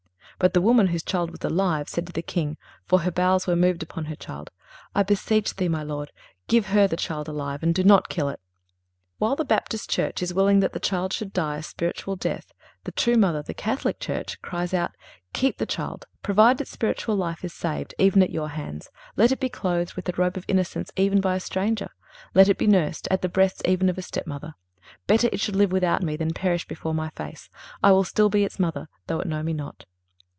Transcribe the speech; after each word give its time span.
"But 0.39 0.53
the 0.55 0.61
woman 0.61 0.87
whose 0.87 1.03
child 1.03 1.29
was 1.29 1.43
alive, 1.45 1.87
said 1.87 2.07
to 2.07 2.13
the 2.13 2.23
king 2.23 2.57
(for 2.87 3.01
her 3.01 3.11
bowels 3.11 3.45
were 3.45 3.55
moved 3.55 3.83
upon 3.83 4.05
her 4.05 4.15
child): 4.15 4.49
I 4.95 5.03
beseech 5.03 5.55
thee, 5.55 5.67
my 5.69 5.83
lord, 5.83 6.11
give 6.47 6.65
her 6.69 6.87
the 6.87 6.97
child 6.97 7.27
alive, 7.27 7.61
and 7.61 7.75
do 7.75 7.83
not 7.83 8.09
kill 8.09 8.27
it." 8.27 8.39
While 9.19 9.35
the 9.35 9.45
Baptist 9.45 9.91
church 9.91 10.19
is 10.23 10.33
willing 10.33 10.59
that 10.61 10.73
the 10.73 10.79
child 10.79 11.13
should 11.13 11.31
die 11.31 11.57
a 11.57 11.61
spiritual 11.61 12.15
death, 12.15 12.51
the 12.85 12.91
true 12.91 13.17
mother, 13.17 13.43
the 13.43 13.53
Catholic 13.53 13.99
Church, 13.99 14.41
cries 14.41 14.73
out: 14.73 14.93
Keep 15.31 15.59
the 15.59 15.67
child, 15.67 16.07
provided 16.23 16.61
its 16.61 16.71
spiritual 16.71 17.15
life 17.15 17.45
is 17.45 17.53
saved, 17.53 17.93
even 17.99 18.23
at 18.23 18.31
your 18.31 18.49
hands. 18.49 18.89
Let 19.15 19.31
it 19.31 19.39
be 19.39 19.47
clothed 19.47 19.93
with 19.93 20.05
the 20.05 20.13
robe 20.13 20.37
of 20.37 20.45
innocence 20.47 20.89
even 20.95 21.21
by 21.21 21.35
a 21.35 21.39
stranger. 21.39 21.91
Let 22.33 22.49
it 22.49 22.57
be 22.57 22.65
nursed 22.65 23.07
at 23.11 23.21
the 23.21 23.29
breasts 23.29 23.61
even 23.65 23.89
of 23.89 23.97
a 23.99 24.01
step 24.01 24.25
mother. 24.25 24.55
Better 25.05 25.29
it 25.31 25.39
should 25.39 25.55
live 25.55 25.71
without 25.71 26.01
me 26.01 26.17
than 26.17 26.33
perish 26.33 26.67
before 26.67 26.95
my 26.95 27.11
face. 27.11 27.47
I 27.83 27.91
will 27.91 28.03
still 28.05 28.29
be 28.31 28.43
its 28.43 28.57
mother, 28.57 28.89
though 29.05 29.19
it 29.19 29.27
know 29.27 29.43
me 29.43 29.53
not. 29.53 29.85